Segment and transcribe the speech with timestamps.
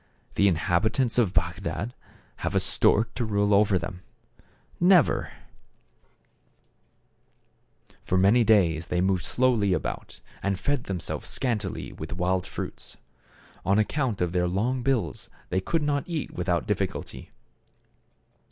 [0.33, 1.93] The inhabitants of Bagdad
[2.37, 4.01] have a stork to rule over them?
[4.79, 5.31] Never!
[8.03, 12.97] For many days they moved slowly about, and fed themselves scantily with wild fruits.
[13.63, 17.29] On account of their long bills they could not eat without difficulty.